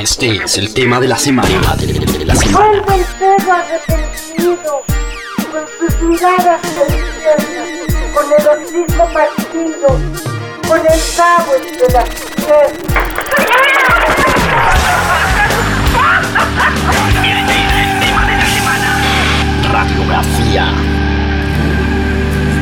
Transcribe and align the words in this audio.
Este 0.00 0.42
es 0.42 0.56
el 0.56 0.72
tema 0.72 0.98
de 0.98 1.08
la 1.08 1.18
semana. 1.18 1.76
De 1.76 2.24
la 2.24 2.34
semana. 2.34 2.68
Vuelve 2.68 2.94
el 2.94 3.04
perro 3.18 3.52
arrepentido, 3.52 4.82
con 5.52 5.62
sus 5.78 6.00
miradas 6.00 6.62
deliciosas, 6.74 7.44
con 8.14 8.24
el 8.32 8.48
hocico 8.48 9.04
partido, 9.12 9.88
con 10.66 10.80
el 10.80 11.00
cabo 11.18 11.52
entre 11.54 11.92
las 11.92 12.08
piernas. 12.08 12.80
Radiografía. 19.70 20.66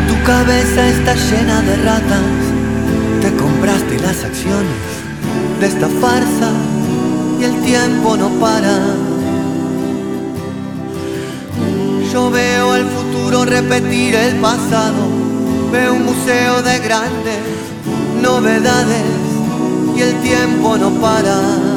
Tu 0.09 0.23
cabeza 0.25 0.89
está 0.89 1.14
llena 1.14 1.61
de 1.62 1.77
ratas. 1.77 2.23
Te 3.23 3.30
compraste 3.36 3.96
las 4.00 4.25
acciones 4.25 4.98
de 5.61 5.66
esta 5.66 5.89
farsa 6.00 6.77
y 7.39 7.45
el 7.45 7.62
tiempo 7.62 8.16
no 8.16 8.29
para. 8.41 8.79
Yo 12.12 12.31
veo 12.31 12.75
el 12.75 12.86
futuro 12.86 13.45
repetir 13.45 14.14
el 14.14 14.36
pasado. 14.36 15.07
Veo 15.71 15.95
un 15.95 16.04
museo 16.04 16.62
de 16.62 16.79
grandes 16.79 17.39
novedades 18.22 19.04
y 19.96 20.00
el 20.00 20.21
tiempo 20.21 20.76
no 20.79 20.90
para. 21.00 21.68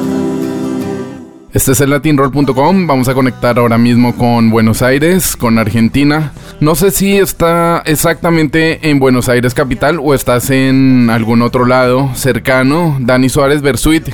Este 1.54 1.74
es 1.74 1.82
el 1.82 1.90
latinroll.com. 1.90 2.88
Vamos 2.88 3.10
a 3.10 3.14
conectar 3.14 3.60
ahora 3.60 3.78
mismo 3.78 4.16
con 4.16 4.50
Buenos 4.50 4.82
Aires, 4.82 5.36
con 5.36 5.60
Argentina. 5.60 6.32
No 6.62 6.76
sé 6.76 6.92
si 6.92 7.18
está 7.18 7.84
exactamente 7.86 8.90
en 8.90 9.00
Buenos 9.00 9.28
Aires 9.28 9.54
capital 9.54 10.00
o 10.02 10.14
estás 10.14 10.50
en 10.50 11.10
algún 11.10 11.42
otro 11.42 11.66
lado 11.66 12.10
cercano. 12.16 12.96
Dani 13.02 13.28
Suárez, 13.28 13.62
Versuit. 13.62 14.08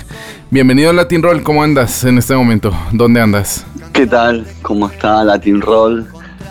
Bienvenido 0.50 0.90
a 0.90 0.94
Latin 0.94 1.22
Roll. 1.22 1.44
¿Cómo 1.44 1.62
andas 1.62 2.04
en 2.05 2.18
este 2.18 2.36
momento? 2.36 2.72
¿Dónde 2.91 3.22
andas? 3.22 3.66
¿Qué 3.94 4.08
tal? 4.08 4.48
¿Cómo 4.63 4.88
está 4.90 5.24
Latin 5.24 5.62
Roll? 5.62 6.07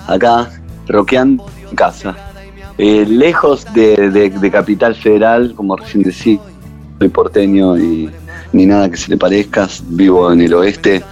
Acá, 0.06 0.48
rockeando 0.87 1.47
en 1.69 1.75
casa. 1.75 2.15
Eh, 2.78 3.05
lejos 3.09 3.67
de, 3.75 4.11
de- 4.11 4.31
de 4.31 4.50
Capital 4.53 4.95
Federal, 4.95 5.53
como 5.56 5.75
recién 5.77 6.05
decía, 6.05 6.39
soy 7.00 7.09
porteño 7.09 7.77
y 7.77 8.09
ni 8.52 8.66
nada 8.66 8.91
que 8.91 8.97
se 8.97 9.11
le 9.11 9.16
parezca. 9.16 9.69
Vivo 9.89 10.33
en 10.33 10.41
el 10.41 10.55
oeste 10.55 11.02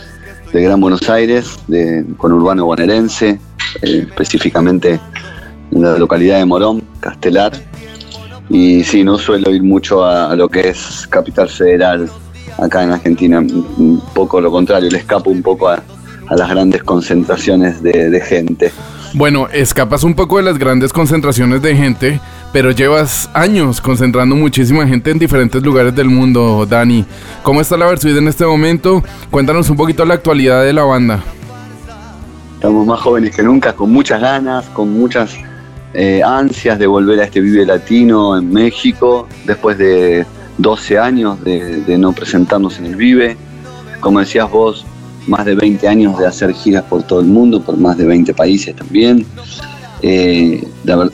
de 0.52 0.62
Gran 0.62 0.80
Buenos 0.80 1.08
Aires, 1.08 1.58
de, 1.66 2.04
con 2.16 2.32
urbano 2.32 2.66
bonaerense, 2.66 3.38
eh, 3.82 4.06
específicamente 4.08 5.00
en 5.72 5.82
la 5.82 5.98
localidad 5.98 6.38
de 6.38 6.44
Morón, 6.44 6.82
Castelar. 7.00 7.52
Y 8.48 8.84
sí, 8.84 9.04
no 9.04 9.18
suelo 9.18 9.50
ir 9.50 9.62
mucho 9.62 10.04
a, 10.04 10.36
lo 10.36 10.48
que 10.48 10.68
es 10.68 11.06
Capital 11.08 11.48
Federal 11.48 12.08
acá 12.58 12.82
en 12.82 12.92
Argentina. 12.92 13.40
Un 13.40 14.02
poco 14.14 14.40
lo 14.40 14.50
contrario, 14.50 14.90
le 14.90 14.98
escapo 14.98 15.30
un 15.30 15.42
poco 15.42 15.68
a, 15.68 15.82
las 16.30 16.48
grandes 16.48 16.82
concentraciones 16.82 17.82
de 17.82 18.20
gente. 18.20 18.72
Bueno, 19.16 19.46
escapas 19.52 20.02
un 20.02 20.14
poco 20.14 20.38
de 20.38 20.42
las 20.42 20.58
grandes 20.58 20.92
concentraciones 20.92 21.62
de 21.62 21.76
gente, 21.76 22.20
pero 22.54 22.70
llevas 22.70 23.28
años 23.34 23.80
concentrando 23.80 24.36
muchísima 24.36 24.86
gente 24.86 25.10
en 25.10 25.18
diferentes 25.18 25.60
lugares 25.60 25.92
del 25.92 26.08
mundo, 26.08 26.64
Dani. 26.64 27.04
¿Cómo 27.42 27.60
está 27.60 27.76
la 27.76 27.86
Versuit 27.86 28.16
en 28.16 28.28
este 28.28 28.46
momento? 28.46 29.02
Cuéntanos 29.28 29.68
un 29.70 29.76
poquito 29.76 30.04
la 30.04 30.14
actualidad 30.14 30.62
de 30.62 30.72
la 30.72 30.84
banda. 30.84 31.20
Estamos 32.54 32.86
más 32.86 33.00
jóvenes 33.00 33.34
que 33.34 33.42
nunca, 33.42 33.72
con 33.72 33.90
muchas 33.90 34.20
ganas, 34.20 34.66
con 34.66 34.92
muchas 34.92 35.36
eh, 35.94 36.22
ansias 36.24 36.78
de 36.78 36.86
volver 36.86 37.18
a 37.18 37.24
este 37.24 37.40
Vive 37.40 37.66
Latino 37.66 38.38
en 38.38 38.52
México, 38.52 39.26
después 39.46 39.76
de 39.76 40.24
12 40.58 40.96
años 40.96 41.42
de, 41.42 41.98
no 41.98 42.12
presentarnos 42.12 42.78
en 42.78 42.86
el 42.86 42.94
Vive. 42.94 43.36
Como 43.98 44.20
decías 44.20 44.48
vos, 44.48 44.86
más 45.26 45.44
de 45.44 45.56
20 45.56 45.88
años 45.88 46.16
de 46.20 46.28
hacer 46.28 46.52
giras 46.52 46.84
por 46.84 47.02
todo 47.02 47.18
el 47.18 47.26
mundo, 47.26 47.60
por 47.60 47.76
más 47.76 47.98
de 47.98 48.06
20 48.06 48.32
países 48.32 48.76
también. 48.76 49.26
Eh, 50.06 50.62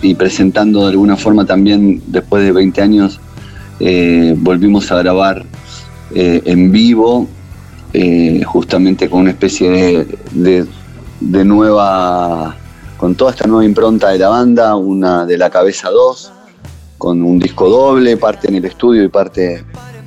y 0.02 0.14
presentando 0.16 0.80
de 0.86 0.90
alguna 0.90 1.16
forma 1.16 1.44
también, 1.46 2.02
después 2.08 2.42
de 2.42 2.50
20 2.50 2.82
años, 2.82 3.20
eh, 3.78 4.34
volvimos 4.36 4.90
a 4.90 4.96
grabar 4.96 5.44
eh, 6.12 6.42
en 6.44 6.72
vivo, 6.72 7.28
justamente 8.46 9.08
con 9.08 9.20
una 9.20 9.30
especie 9.30 9.70
de, 10.32 10.66
de- 11.20 11.44
nueva, 11.44 12.56
con 12.96 13.14
toda 13.14 13.30
esta 13.30 13.46
nueva 13.46 13.64
impronta 13.64 14.08
de 14.08 14.18
la 14.18 14.28
banda, 14.28 14.74
una 14.74 15.24
de 15.24 15.38
la 15.38 15.50
cabeza 15.50 15.90
2, 15.90 16.32
con 16.98 17.22
un 17.22 17.38
disco 17.38 17.68
doble, 17.68 18.16
parte 18.16 18.48
en 18.48 18.56
el 18.56 18.64
estudio 18.64 19.04
y 19.04 19.08
parte 19.08 19.64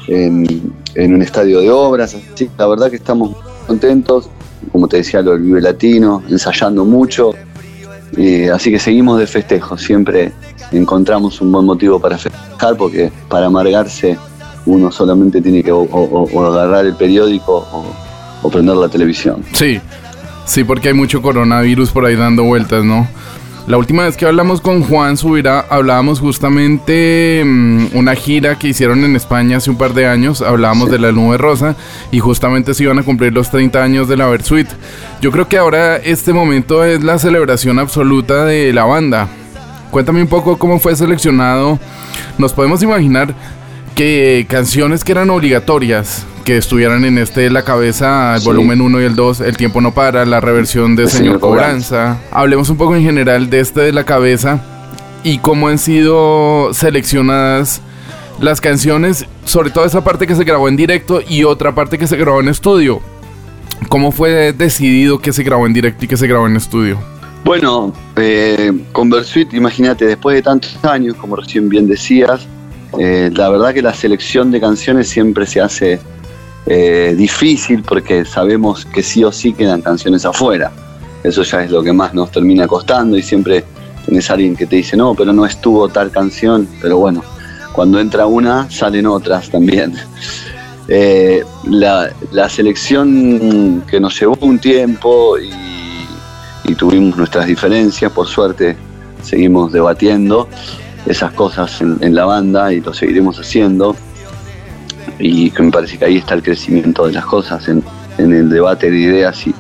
en, 0.10 0.74
en 0.96 1.14
un 1.14 1.22
estadio 1.22 1.62
de 1.62 1.72
obras. 1.72 2.16
Así, 2.16 2.50
la 2.58 2.68
verdad 2.68 2.90
que 2.90 2.98
estamos 2.98 3.34
contentos, 3.66 4.28
como 4.74 4.90
te 4.90 4.98
decía, 4.98 5.22
lo 5.22 5.32
del 5.32 5.42
Vive 5.42 5.62
Latino, 5.62 6.22
ensayando 6.30 6.84
mucho. 6.84 7.32
Eh, 8.18 8.50
así 8.52 8.72
que 8.72 8.80
seguimos 8.80 9.20
de 9.20 9.28
festejo, 9.28 9.78
siempre 9.78 10.32
encontramos 10.72 11.42
un 11.42 11.52
buen 11.52 11.66
motivo 11.66 12.00
para 12.00 12.18
festejar, 12.18 12.76
porque 12.78 13.12
para 13.28 13.48
amargarse 13.48 14.18
uno 14.66 14.92
solamente 14.92 15.42
tiene 15.42 15.64
que 15.64 15.72
o, 15.72 16.48
agarrar 16.48 16.86
el 16.86 16.96
periódico 16.96 17.68
o 18.42 18.50
prender 18.50 18.76
la 18.76 18.90
televisión. 18.90 19.44
Sí, 19.54 19.80
sí, 20.46 20.64
porque 20.64 20.90
hay 20.90 20.94
mucho 20.94 21.22
coronavirus 21.22 21.92
por 21.92 22.06
ahí 22.06 22.16
dando 22.16 22.44
vueltas, 22.44 22.84
¿no? 22.84 23.08
La 23.66 23.78
última 23.78 24.04
vez 24.04 24.18
que 24.18 24.26
hablamos 24.26 24.60
con 24.60 24.84
Juan 24.84 25.16
Subirá, 25.16 25.62
hablábamos 25.70 26.20
justamente 26.20 27.42
mm, 27.46 27.96
una 27.96 28.14
gira 28.14 28.60
que 28.60 28.68
hicieron 28.68 29.06
en 29.06 29.16
España 29.16 29.56
hace 29.56 29.70
un 29.70 29.78
par 29.78 29.94
de 29.94 30.06
años, 30.06 30.42
hablábamos 30.42 30.92
de 30.92 31.00
la 31.00 31.14
nube 31.14 31.38
rosa 31.38 31.78
y 32.12 32.20
justamente 32.20 32.74
se 32.74 32.84
iban 32.84 33.00
a 33.00 33.04
cumplir 33.04 33.32
los 33.32 33.50
30 33.52 33.82
años 33.82 34.10
de 34.10 34.18
la 34.18 34.28
Versuit. 34.28 34.68
Yo 35.22 35.32
creo 35.32 35.48
que 35.48 35.58
ahora 35.58 35.96
este 35.96 36.34
momento 36.34 36.84
es 36.84 37.06
la 37.06 37.18
celebración 37.18 37.80
absoluta 37.80 38.44
de 38.44 38.74
la 38.74 38.84
banda. 38.84 39.30
Cuéntame 39.92 40.22
un 40.22 40.28
poco 40.28 40.58
cómo 40.58 40.78
fue 40.78 40.94
seleccionado. 40.98 41.80
Nos 42.38 42.52
podemos 42.52 42.84
imaginar 42.84 43.34
que 43.96 44.46
canciones 44.50 45.04
que 45.04 45.12
eran 45.12 45.30
obligatorias 45.30 46.26
que 46.46 46.58
estuvieran 46.58 47.06
en 47.06 47.18
este 47.18 47.50
La 47.50 47.64
Cabeza, 47.64 48.36
el 48.36 48.42
Sí. 48.42 48.46
volumen 48.48 48.82
1 48.82 49.02
y 49.02 49.06
el 49.06 49.16
2, 49.16 49.40
El 49.42 49.56
Tiempo 49.56 49.80
No 49.82 49.94
Para, 49.94 50.26
la 50.26 50.40
reversión 50.42 50.96
de 50.96 51.04
El 51.04 51.10
Señor 51.10 51.26
Señor 51.26 51.40
Cobranza. 51.40 52.20
Hablemos 52.32 52.70
un 52.70 52.78
poco 52.78 52.96
en 52.96 53.04
general 53.04 53.50
de 53.50 53.60
este 53.62 53.82
de 53.82 53.94
La 53.94 54.04
Cabeza 54.04 54.62
y 55.24 55.38
cómo 55.38 55.70
han 55.70 55.78
sido 55.78 56.74
seleccionadas 56.74 57.82
las 58.42 58.60
canciones, 58.60 59.26
sobre 59.46 59.70
todo 59.70 59.86
esa 59.86 60.04
parte 60.04 60.28
que 60.28 60.36
se 60.36 60.44
grabó 60.44 60.68
en 60.68 60.76
directo 60.76 61.22
y 61.28 61.44
otra 61.46 61.74
parte 61.74 61.98
que 61.98 62.08
se 62.08 62.18
grabó 62.18 62.42
en 62.42 62.50
estudio. 62.50 63.00
¿Cómo 63.90 64.12
fue 64.12 64.52
decidido 64.54 65.20
que 65.20 65.32
se 65.32 65.44
grabó 65.44 65.66
en 65.66 65.74
directo 65.74 66.04
y 66.06 66.08
que 66.08 66.18
se 66.18 66.28
grabó 66.28 66.48
en 66.48 66.56
estudio? 66.58 66.98
Bueno, 67.46 67.94
eh, 68.16 68.72
con 68.92 69.10
Versuit, 69.10 69.54
imagínate, 69.54 70.06
después 70.06 70.36
de 70.36 70.42
tantos 70.42 70.78
años, 70.84 71.16
como 71.16 71.36
recién 71.36 71.70
bien 71.70 71.88
decías, 71.88 72.48
eh, 73.00 73.32
la 73.34 73.50
verdad 73.50 73.74
que 73.74 73.82
la 73.82 73.94
selección 73.94 74.52
de 74.52 74.60
canciones 74.60 75.10
siempre 75.10 75.46
se 75.46 75.62
hace 75.62 76.00
eh, 76.66 77.16
difícil 77.18 77.84
porque 77.84 78.26
sabemos 78.26 78.86
que 78.86 79.04
sí 79.04 79.24
o 79.24 79.32
sí 79.32 79.54
quedan 79.54 79.82
canciones 79.82 80.26
afuera. 80.26 80.72
Eso 81.24 81.44
ya 81.44 81.64
es 81.64 81.72
lo 81.72 81.82
que 81.84 81.94
más 81.94 82.14
nos 82.14 82.32
termina 82.32 82.68
costando 82.68 83.18
y 83.18 83.22
siempre 83.22 83.64
tenés 84.06 84.30
alguien 84.30 84.56
que 84.56 84.66
te 84.66 84.78
dice, 84.78 84.98
no, 84.98 85.16
pero 85.16 85.34
no 85.34 85.46
estuvo 85.46 85.88
tal 85.90 86.12
canción, 86.12 86.68
pero 86.82 86.98
bueno, 86.98 87.24
cuando 87.72 88.00
entra 88.00 88.26
una 88.26 88.70
salen 88.70 89.08
otras 89.08 89.50
también. 89.50 89.94
Eh, 90.90 91.42
la, 91.64 92.12
la 92.34 92.50
selección 92.50 93.86
que 93.90 94.02
nos 94.02 94.20
llevó 94.20 94.38
un 94.42 94.60
tiempo 94.60 95.38
y 95.40 96.76
tuvimos 96.76 97.16
nuestras 97.16 97.48
diferencias, 97.48 98.12
por 98.12 98.28
suerte 98.28 98.76
seguimos 99.22 99.72
debatiendo 99.72 100.50
esas 101.06 101.32
cosas 101.34 101.82
en, 101.82 101.98
en 102.02 102.16
la 102.16 102.26
banda 102.26 102.72
y 102.74 102.82
lo 102.82 102.94
seguiremos 102.94 103.40
haciendo. 103.40 103.96
Y 105.20 105.52
que 105.52 105.64
me 105.64 105.72
parece 105.72 105.98
que 105.98 106.06
ahí 106.06 106.18
está 106.18 106.34
el 106.34 106.44
crecimiento 106.44 107.06
de 107.06 107.14
las 107.14 107.26
cosas, 107.26 107.68
en, 107.68 107.84
en 108.18 108.34
el 108.34 108.50
debate 108.50 108.90
de 108.90 108.98
ideas 109.00 109.46
y, 109.46 109.54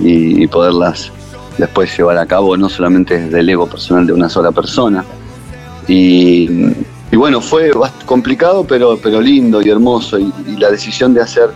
y- 0.00 0.46
poderlas 0.48 1.10
después 1.58 1.96
llevar 1.96 2.18
a 2.18 2.26
cabo, 2.26 2.56
no 2.56 2.68
solamente 2.68 3.18
desde 3.18 3.40
el 3.40 3.48
ego 3.48 3.66
personal 3.66 4.06
de 4.06 4.12
una 4.12 4.28
sola 4.28 4.52
persona. 4.52 5.04
Y, 5.88 6.48
y 7.10 7.16
bueno, 7.16 7.40
fue 7.40 7.70
complicado, 8.04 8.64
pero, 8.64 8.98
pero 9.02 9.20
lindo 9.20 9.62
y 9.62 9.70
hermoso. 9.70 10.18
Y, 10.18 10.32
y 10.46 10.56
la 10.56 10.70
decisión 10.70 11.14
de 11.14 11.22
hacer 11.22 11.48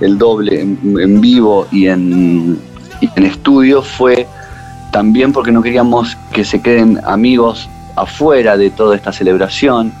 el 0.00 0.18
doble 0.18 0.60
en, 0.60 0.78
en 1.00 1.20
vivo 1.20 1.66
y 1.72 1.86
en, 1.86 2.58
y 3.00 3.08
en 3.16 3.24
estudio 3.24 3.82
fue 3.82 4.26
también 4.92 5.32
porque 5.32 5.52
no 5.52 5.62
queríamos 5.62 6.16
que 6.32 6.44
se 6.44 6.60
queden 6.60 7.00
amigos 7.06 7.68
afuera 7.96 8.56
de 8.56 8.70
toda 8.70 8.94
esta 8.96 9.12
celebración 9.12 9.92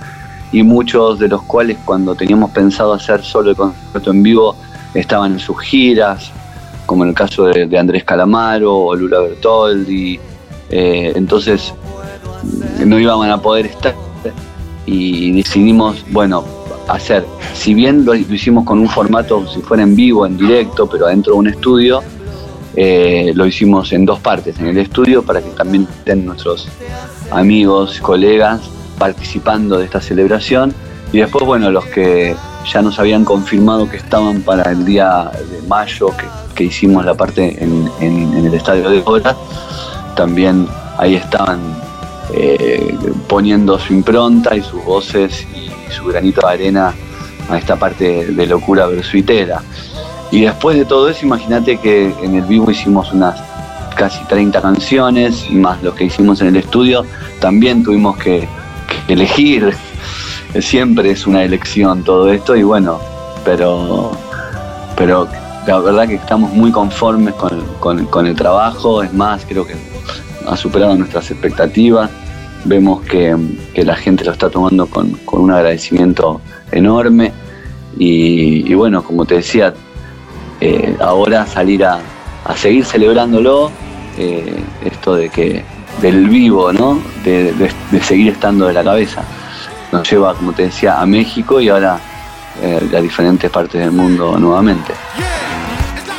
y 0.52 0.62
muchos 0.62 1.18
de 1.18 1.28
los 1.28 1.42
cuales 1.42 1.78
cuando 1.84 2.14
teníamos 2.14 2.50
pensado 2.50 2.92
hacer 2.92 3.22
solo 3.22 3.50
el 3.50 3.56
concierto 3.56 4.10
en 4.10 4.22
vivo 4.22 4.56
estaban 4.94 5.32
en 5.32 5.40
sus 5.40 5.58
giras, 5.60 6.30
como 6.86 7.02
en 7.02 7.10
el 7.10 7.14
caso 7.14 7.46
de, 7.46 7.78
Andrés 7.78 8.04
Calamaro 8.04 8.74
o 8.74 8.94
Lula 8.94 9.20
Bertoldi. 9.20 10.20
Eh, 10.70 11.12
entonces 11.14 11.74
no 12.84 12.98
iban 12.98 13.30
a 13.30 13.40
poder 13.40 13.66
estar 13.66 13.94
y 14.86 15.32
decidimos, 15.32 16.04
bueno, 16.10 16.44
hacer, 16.88 17.26
si 17.52 17.74
bien 17.74 18.04
lo, 18.04 18.14
hicimos 18.14 18.64
con 18.64 18.78
un 18.78 18.88
formato, 18.88 19.46
si 19.48 19.60
fuera 19.60 19.82
en 19.82 19.96
vivo, 19.96 20.24
en 20.24 20.36
directo, 20.36 20.88
pero 20.88 21.06
adentro 21.06 21.32
de 21.32 21.38
un 21.40 21.48
estudio, 21.48 22.02
eh, 22.76 23.32
lo 23.34 23.46
hicimos 23.46 23.92
en 23.92 24.04
dos 24.04 24.20
partes, 24.20 24.58
en 24.58 24.66
el 24.66 24.78
estudio 24.78 25.22
para 25.22 25.40
que 25.40 25.50
también 25.50 25.88
estén 25.98 26.26
nuestros 26.26 26.68
amigos, 27.30 28.00
colegas 28.00 28.60
participando 28.98 29.78
de 29.78 29.86
esta 29.86 30.00
celebración 30.00 30.74
y 31.12 31.18
después, 31.18 31.46
bueno, 31.46 31.70
los 31.70 31.86
que 31.86 32.36
ya 32.70 32.82
nos 32.82 32.98
habían 32.98 33.24
confirmado 33.24 33.88
que 33.88 33.96
estaban 33.96 34.42
para 34.42 34.70
el 34.72 34.84
día 34.84 35.30
de 35.50 35.66
mayo, 35.66 36.10
que, 36.54 36.64
hicimos 36.64 37.04
la 37.04 37.14
parte 37.14 37.62
en, 37.62 37.88
el 38.00 38.52
estadio 38.54 38.90
de 38.90 39.02
Obra, 39.04 39.36
también 40.16 40.66
ahí 40.98 41.14
estaban 41.16 41.60
eh, 42.32 42.94
poniendo 43.28 43.78
su 43.78 43.92
impronta 43.92 44.56
y 44.56 44.62
sus 44.62 44.82
voces 44.84 45.46
y 45.54 45.92
su 45.92 46.06
granito 46.06 46.46
de 46.46 46.52
arena 46.52 46.94
a 47.48 47.58
esta 47.58 47.76
parte 47.76 48.26
de 48.32 48.46
locura 48.46 48.86
versuitera. 48.86 49.62
Y 50.36 50.42
después 50.42 50.76
de 50.76 50.84
todo 50.84 51.08
eso, 51.08 51.24
imagínate 51.24 51.78
que 51.78 52.14
en 52.22 52.34
el 52.34 52.42
vivo 52.42 52.70
hicimos 52.70 53.10
unas 53.10 53.42
casi 53.96 54.22
30 54.26 54.60
canciones, 54.60 55.50
más 55.50 55.82
lo 55.82 55.94
que 55.94 56.04
hicimos 56.04 56.42
en 56.42 56.48
el 56.48 56.56
estudio, 56.56 57.06
también 57.40 57.82
tuvimos 57.82 58.18
que, 58.18 58.46
elegir. 59.08 59.74
Siempre 60.60 61.12
es 61.12 61.26
una 61.26 61.42
elección 61.42 62.04
todo 62.04 62.30
esto 62.30 62.54
y 62.54 62.62
bueno, 62.62 63.00
pero, 63.46 64.12
pero 64.94 65.26
la 65.66 65.78
verdad 65.78 66.06
que 66.06 66.16
estamos 66.16 66.52
muy 66.52 66.70
conformes 66.70 67.32
con, 67.80 68.26
el 68.26 68.36
trabajo, 68.36 69.02
es 69.02 69.14
más, 69.14 69.42
creo 69.48 69.66
que 69.66 69.74
ha 70.46 70.54
superado 70.54 70.94
nuestras 70.96 71.30
expectativas, 71.30 72.10
vemos 72.66 73.00
que, 73.06 73.34
la 73.74 73.96
gente 73.96 74.22
lo 74.22 74.32
está 74.32 74.50
tomando 74.50 74.86
con, 74.86 75.18
un 75.32 75.50
agradecimiento 75.50 76.42
enorme. 76.72 77.32
Y, 77.98 78.74
bueno, 78.74 79.02
como 79.02 79.24
te 79.24 79.36
decía, 79.36 79.72
eh, 80.60 80.96
ahora 81.00 81.46
salir 81.46 81.84
a, 81.84 82.00
seguir 82.56 82.84
celebrándolo, 82.84 83.70
eh, 84.16 84.62
esto 84.84 85.16
de 85.16 85.28
que 85.28 85.64
del 86.00 86.28
vivo, 86.28 86.72
¿no? 86.72 87.00
De, 87.24 87.52
seguir 88.02 88.32
estando 88.32 88.66
de 88.66 88.74
la 88.74 88.84
cabeza. 88.84 89.22
Nos 89.92 90.10
lleva, 90.10 90.34
como 90.34 90.52
te 90.52 90.64
decía, 90.64 91.00
a 91.00 91.06
México 91.06 91.60
y 91.60 91.68
ahora 91.68 91.98
eh, 92.62 92.80
a 92.96 93.00
diferentes 93.00 93.50
partes 93.50 93.80
del 93.80 93.92
mundo 93.92 94.38
nuevamente. 94.38 94.92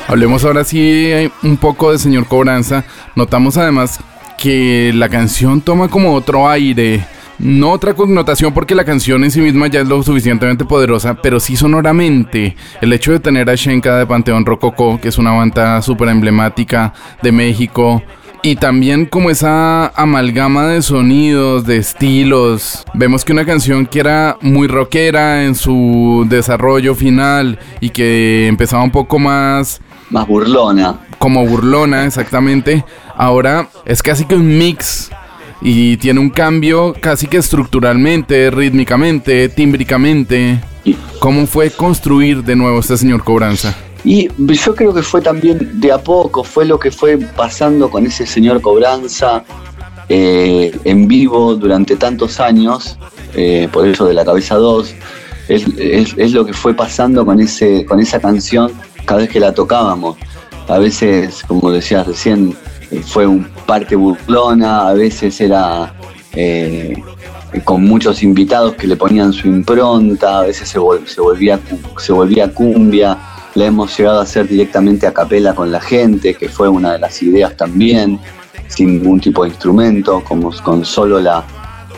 Hablemos 0.08 0.44
ahora 0.46 0.64
sí 0.64 1.12
un 1.44 1.58
poco 1.58 1.92
de 1.92 1.98
Señor 1.98 2.28
Cobranza. 2.28 2.84
Notamos 3.16 3.58
además 3.58 4.00
que 4.38 4.92
la 4.94 5.10
canción 5.10 5.62
toma 5.62 5.90
como 5.90 6.14
otro 6.14 6.48
aire 6.50 7.06
no 7.40 7.72
otra 7.72 7.94
connotación 7.94 8.54
porque 8.54 8.76
la 8.76 8.86
canción 8.86 9.24
en 9.24 9.32
sí 9.32 9.42
misma 9.42 9.68
ya 9.68 9.82
es 9.82 9.88
lo 9.88 10.02
suficientemente 10.04 10.66
poderosa, 10.66 11.16
pero 11.22 11.40
sí 11.40 11.56
sonoramente. 11.56 12.56
El 12.82 12.94
hecho 12.94 13.12
de 13.12 13.20
tener 13.20 13.50
a 13.50 13.56
Shenka 13.56 13.98
de 13.98 14.06
Panteón 14.06 14.46
Rococó, 14.46 15.00
que 15.00 15.10
es 15.10 15.18
una 15.18 15.32
banda 15.32 15.82
súper 15.82 16.10
emblemática 16.10 16.94
de 17.22 17.32
México, 17.32 18.02
y 18.42 18.56
también 18.56 19.06
como 19.06 19.30
esa 19.30 19.88
amalgama 19.88 20.68
de 20.68 20.82
sonidos, 20.82 21.66
de 21.66 21.78
estilos. 21.78 22.86
Vemos 22.94 23.26
que 23.26 23.34
una 23.34 23.46
canción 23.46 23.86
que 23.86 24.00
era 24.00 24.38
muy 24.42 24.68
rockera 24.68 25.44
en 25.44 25.56
su 25.56 26.26
desarrollo 26.30 26.96
final 26.96 27.60
y 27.82 27.90
que 27.90 28.48
empezaba 28.48 28.84
un 28.84 28.92
poco 28.92 29.20
más... 29.20 29.82
Más 30.10 30.28
burlona. 30.28 31.00
Como 31.18 31.46
burlona, 31.46 32.06
exactamente. 32.06 32.86
Ahora 33.16 33.70
es 33.86 34.02
casi 34.02 34.26
que 34.26 34.36
un 34.36 34.58
mix 34.58 35.12
y 35.62 35.98
tiene 35.98 36.20
un 36.20 36.30
cambio 36.30 36.94
casi 37.00 37.28
que 37.28 37.38
estructuralmente, 37.38 38.52
rítmicamente, 38.52 39.50
tímbricamente. 39.50 40.62
¿Cómo 41.20 41.48
fue 41.48 41.72
construir 41.72 42.44
de 42.44 42.56
nuevo 42.56 42.80
este 42.80 42.98
señor 42.98 43.24
Cobranza? 43.24 43.76
Y 44.04 44.30
yo 44.38 44.76
creo 44.76 44.94
que 44.94 45.02
fue 45.02 45.22
también 45.22 45.80
de 45.80 45.92
a 45.92 45.98
poco, 45.98 46.44
fue 46.44 46.66
lo 46.66 46.80
que 46.80 46.92
fue 46.92 47.18
pasando 47.18 47.90
con 47.90 48.06
ese 48.06 48.26
señor 48.26 48.62
Cobranza 48.62 49.44
eh, 50.08 50.72
en 50.86 51.08
vivo 51.08 51.56
durante 51.56 51.98
tantos 51.98 52.40
años, 52.40 52.98
eh, 53.34 53.68
por 53.72 53.86
eso 53.88 54.06
de 54.06 54.14
la 54.14 54.24
cabeza 54.24 54.56
2, 54.56 54.96
es, 55.50 56.34
lo 56.34 56.46
que 56.46 56.54
fue 56.54 56.74
pasando 56.74 57.26
con, 57.26 57.40
ese, 57.40 57.86
con 57.86 58.00
esa 58.00 58.20
canción 58.20 58.72
cada 59.06 59.22
vez 59.22 59.30
que 59.30 59.40
la 59.40 59.54
tocábamos. 59.54 60.18
A 60.68 60.80
veces, 60.80 61.44
como 61.48 61.72
decías 61.72 62.06
recién, 62.08 62.56
fue 63.06 63.28
un 63.28 63.46
parte 63.66 63.96
burlona, 63.96 64.88
a 64.90 64.94
veces 64.94 65.40
era 65.42 65.94
eh, 66.34 66.96
con 67.64 67.84
muchos 67.84 68.24
invitados 68.24 68.76
que 68.76 68.88
le 68.88 68.96
ponían 68.96 69.34
su 69.34 69.48
impronta, 69.48 70.40
a 70.40 70.44
veces 70.44 70.70
se, 70.70 70.80
volvía, 70.80 71.60
se 71.98 72.12
volvía 72.12 72.54
cumbia, 72.54 73.18
la 73.56 73.66
hemos 73.66 73.98
llegado 73.98 74.20
a 74.20 74.24
hacer 74.24 74.48
directamente 74.48 75.08
a 75.08 75.14
capela 75.14 75.54
con 75.56 75.72
la 75.72 75.82
gente, 75.82 76.36
que 76.36 76.50
fue 76.50 76.68
una 76.70 76.94
de 76.94 77.00
las 77.00 77.22
ideas 77.22 77.56
también, 77.58 78.20
sin 78.68 79.00
ningún 79.00 79.20
tipo 79.20 79.44
de 79.44 79.50
instrumento, 79.50 80.24
como 80.24 80.52
con 80.64 80.86
solo 80.86 81.20
la, 81.20 81.44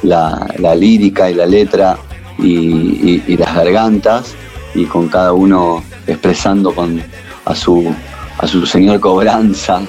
la, 0.03 0.75
lírica 0.75 1.29
y 1.29 1.33
la 1.33 1.45
letra 1.45 1.97
y, 2.37 3.21
y, 3.27 3.37
las 3.37 3.53
gargantas, 3.53 4.35
y 4.75 4.85
con 4.85 5.09
cada 5.09 5.33
uno 5.33 5.83
expresando 6.07 6.73
con, 6.73 7.01
a, 7.45 7.55
su, 7.55 7.93
a 8.37 8.47
su 8.47 8.65
señor 8.65 8.99
cobranza 8.99 9.81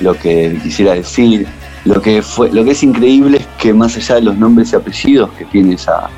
lo 0.00 0.14
que 0.14 0.58
quisiera 0.62 0.94
decir. 0.94 1.46
Lo 1.84 2.02
que, 2.02 2.20
fue, 2.20 2.50
lo 2.50 2.62
que 2.62 2.72
es 2.72 2.82
increíble 2.82 3.38
es 3.38 3.46
que 3.58 3.72
más 3.72 3.96
allá 3.96 4.16
de 4.16 4.22
los 4.22 4.36
nombres 4.36 4.72
y 4.72 4.76
apellidos 4.76 5.30
que 5.38 5.46
tiene 5.46 5.74
esa, 5.76 6.10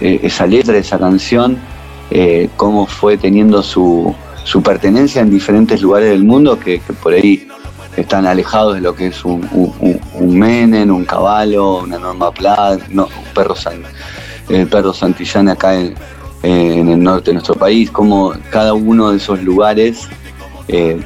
eh, 0.00 0.18
esa 0.22 0.46
letra, 0.46 0.76
esa 0.76 0.98
canción, 0.98 1.58
eh, 2.10 2.48
cómo 2.56 2.86
fue 2.86 3.16
teniendo 3.16 3.62
su, 3.62 4.12
su, 4.42 4.62
pertenencia 4.62 5.22
en 5.22 5.30
diferentes 5.30 5.80
lugares 5.80 6.10
del 6.10 6.24
mundo 6.24 6.58
que, 6.58 6.82
por 7.00 7.12
ahí 7.12 7.46
están 7.96 8.26
alejados 8.26 8.74
de 8.74 8.80
lo 8.80 8.94
que 8.94 9.08
es 9.08 9.24
un, 9.24 9.48
un, 9.52 10.00
un 10.14 10.38
Menem, 10.38 10.90
un 10.90 11.04
caballo, 11.04 11.78
una 11.78 11.98
Norma 11.98 12.32
Plat, 12.32 12.80
no, 12.88 13.04
un 13.04 13.34
perro 13.34 13.54
el 14.48 14.66
perro 14.66 14.92
Santillán 14.92 15.48
acá 15.48 15.78
en, 15.78 15.94
en, 16.42 16.88
el 16.88 17.02
norte 17.02 17.30
de 17.30 17.34
nuestro 17.34 17.54
país, 17.54 17.90
como 17.90 18.32
cada 18.50 18.74
uno 18.74 19.10
de 19.10 19.18
esos 19.18 19.40
lugares 19.42 20.08
eh, 20.68 21.00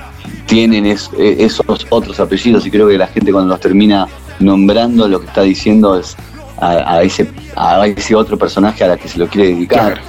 tienen 0.55 0.87
e, 0.87 0.97
esos 1.19 1.85
otros 1.91 2.21
apellidos 2.21 2.65
y 2.65 2.71
creo 2.71 2.87
que 2.87 2.97
la 2.97 3.09
gente 3.09 3.33
cuando 3.33 3.49
los 3.49 3.61
termina 3.61 4.07
nombrando 4.39 5.09
lo 5.09 5.19
que 5.19 5.27
está 5.27 5.43
diciendo 5.43 5.99
es 5.99 6.17
a, 6.61 7.03
ese, 7.03 7.29
a 7.57 7.85
ese 7.89 8.15
otro 8.15 8.39
personaje 8.39 8.85
a 8.85 8.87
la 8.87 8.97
que 8.97 9.09
se 9.09 9.19
lo 9.19 9.27
quiere 9.27 9.49
dedicar. 9.49 10.01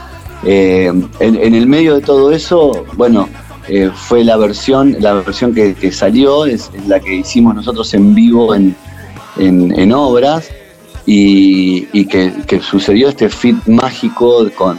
Eh, 0.43 0.93
en, 1.19 1.55
el 1.55 1.65
medio 1.65 1.95
de 1.95 2.01
todo 2.01 2.31
eso, 2.31 2.85
bueno, 2.93 3.27
eh, 3.67 3.89
fue 3.91 4.23
la 4.23 4.37
versión, 4.37 4.95
la 4.99 5.13
versión 5.13 5.55
que, 5.55 5.91
salió, 5.91 6.45
es, 6.45 6.69
la 6.87 6.99
que 6.99 7.15
hicimos 7.15 7.55
nosotros 7.55 7.91
en 7.95 8.13
vivo 8.13 8.53
en, 8.53 8.75
en, 9.37 9.91
obras 9.93 10.49
y, 11.07 12.05
que, 12.05 12.61
sucedió 12.61 13.09
este 13.09 13.29
fit 13.29 13.57
mágico 13.65 14.47
con, 14.55 14.77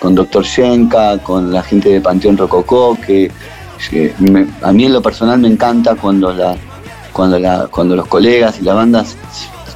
con 0.00 0.14
Dr. 0.14 0.44
Shenka, 0.44 1.16
con 1.18 1.50
la 1.50 1.62
gente 1.62 1.88
de 1.88 2.00
Panteón 2.02 2.36
Rococó, 2.36 2.96
que 3.06 3.30
a 4.62 4.72
mí 4.72 4.84
en 4.84 4.92
lo 4.92 5.02
personal 5.02 5.38
me 5.38 5.48
encanta 5.48 5.94
cuando, 5.94 6.32
los 6.32 8.06
colegas 8.08 8.58
y 8.60 8.64
las 8.64 8.74
bandas 8.74 9.16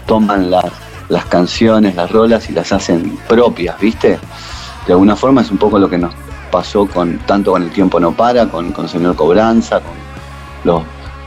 toman 0.07 0.51
las 0.51 1.25
canciones, 1.29 1.95
las 1.95 2.11
rolas 2.11 2.49
y 2.51 2.53
las 2.53 2.73
hacen 2.73 3.17
propias, 3.29 3.79
¿viste? 3.79 4.19
De 4.87 4.93
alguna 4.93 5.15
forma 5.15 5.43
es 5.43 5.51
un 5.51 5.59
poco 5.59 5.79
lo 5.79 5.89
que 5.89 5.99
nos 5.99 6.13
pasó 6.51 6.87
con 6.87 7.19
tanto 7.21 7.53
con 7.53 7.63
El 7.63 7.71
Tiempo 7.71 8.01
No 8.01 8.13
Para, 8.13 8.49
con, 8.49 8.73
con 8.73 8.89
Señor 8.89 9.17
Cobranza, 9.17 9.81
con 9.81 9.95
los 10.65 10.83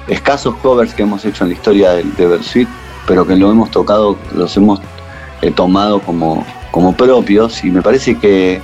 escasos 0.08 0.55
covers 0.58 0.94
que 0.94 1.03
hemos 1.03 1.25
hecho 1.25 1.46
en 1.46 1.51
la 1.51 1.55
historia 1.55 1.91
de, 1.91 2.03
de 2.03 2.27
Bersuit, 2.27 2.70
pero 3.08 3.25
que 3.25 3.36
lo 3.36 3.50
hemos 3.50 3.72
tocado, 3.72 4.17
los 4.34 4.55
hemos 4.58 4.79
eh, 5.41 5.51
tomado 5.51 6.00
como, 6.00 6.46
como 6.72 6.96
propios 6.96 7.63
y 7.63 7.72
me 7.72 7.82
parece 7.82 8.17
que 8.17 8.62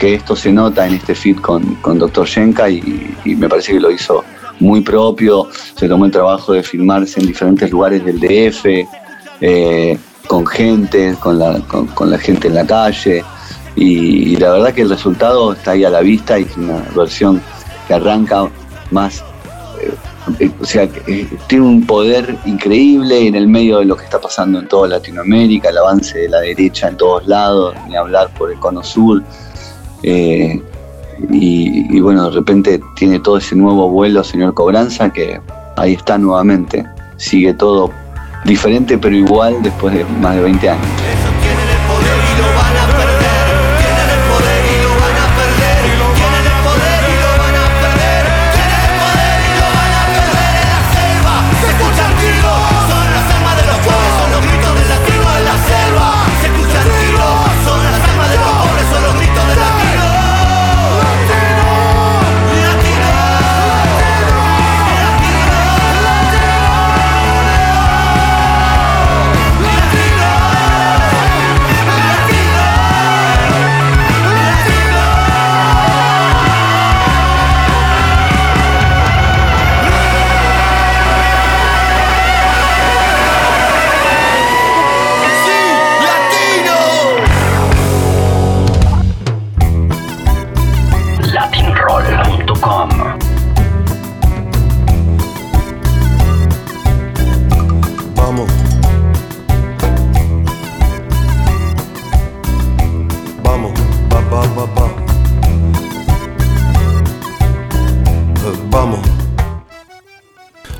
que 0.00 0.14
esto 0.14 0.34
se 0.34 0.50
nota 0.50 0.86
en 0.86 0.94
este 0.94 1.14
fit 1.14 1.38
con, 1.40 1.74
con 1.76 1.98
Dr. 1.98 2.26
Shenka 2.26 2.70
y, 2.70 3.14
me 3.26 3.48
parece 3.48 3.74
que 3.74 3.80
lo 3.80 3.90
hizo 3.90 4.24
muy 4.58 4.80
propio, 4.80 5.48
se 5.76 5.88
tomó 5.88 6.06
el 6.06 6.10
trabajo 6.10 6.54
de 6.54 6.62
filmarse 6.62 7.20
en 7.20 7.26
diferentes 7.26 7.70
lugares 7.70 8.02
del 8.04 8.18
DF, 8.18 8.88
eh, 9.42 9.98
con 10.26 10.46
gente, 10.46 11.14
con 11.20 11.38
la, 11.38 11.60
con, 11.60 12.10
la 12.10 12.18
gente 12.18 12.48
en 12.48 12.54
la 12.54 12.66
calle 12.66 13.22
y, 13.76 14.36
la 14.36 14.52
verdad 14.52 14.72
que 14.72 14.82
el 14.82 14.88
resultado 14.88 15.52
está 15.52 15.72
ahí 15.72 15.84
a 15.84 15.90
la 15.90 16.00
vista 16.00 16.38
y 16.38 16.44
es 16.44 16.56
una 16.56 16.82
versión 16.96 17.42
que 17.86 17.92
arranca 17.92 18.48
más, 18.90 19.22
eh, 20.38 20.50
o 20.58 20.64
sea, 20.64 20.84
eh, 21.08 21.28
tiene 21.46 21.66
un 21.66 21.86
poder 21.86 22.38
increíble 22.46 23.26
en 23.26 23.34
el 23.34 23.48
medio 23.48 23.80
de 23.80 23.84
lo 23.84 23.96
que 23.96 24.04
está 24.04 24.18
pasando 24.18 24.60
en 24.60 24.66
toda 24.66 24.88
Latinoamérica, 24.88 25.68
el 25.68 25.76
avance 25.76 26.20
de 26.20 26.28
la 26.30 26.40
derecha 26.40 26.88
en 26.88 26.96
todos 26.96 27.26
lados, 27.26 27.74
ni 27.86 27.96
hablar 27.96 28.30
por 28.30 28.50
el 28.50 28.58
cono 28.58 28.82
sur. 28.82 29.22
Eh, 30.02 30.60
y, 31.30 32.00
bueno, 32.00 32.30
de 32.30 32.36
repente 32.36 32.80
tiene 32.96 33.18
todo 33.18 33.36
ese 33.36 33.54
nuevo 33.54 33.90
vuelo, 33.90 34.24
señor 34.24 34.54
Cobranza, 34.54 35.12
que 35.12 35.40
ahí 35.76 35.94
está 35.94 36.18
nuevamente. 36.18 36.84
Sigue 37.16 37.52
todo 37.54 37.90
diferente, 38.44 38.96
pero 38.96 39.14
igual 39.14 39.56
después 39.62 39.94
de 39.94 40.04
más 40.20 40.36
de 40.36 40.42
20 40.42 40.70
años. 40.70 41.09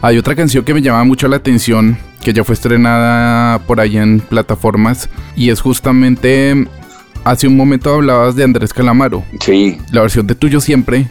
Hay 0.03 0.17
otra 0.17 0.35
canción 0.35 0.65
que 0.65 0.73
me 0.73 0.81
llama 0.81 1.05
mucho 1.05 1.29
la 1.29 1.37
atención, 1.37 1.99
que 2.23 2.33
ya 2.33 2.43
fue 2.43 2.55
estrenada 2.55 3.59
por 3.67 3.81
ahí 3.81 3.99
en 3.99 4.21
plataformas, 4.21 5.11
y 5.37 5.51
es 5.51 5.61
justamente, 5.61 6.67
hace 7.23 7.47
un 7.47 7.57
momento 7.57 7.93
hablabas 7.93 8.35
de 8.35 8.45
Andrés 8.45 8.73
Calamaro. 8.73 9.23
Sí, 9.41 9.77
La 9.93 10.01
versión 10.01 10.27
de 10.27 10.35
Tuyo 10.35 10.61
Siempre 10.61 11.07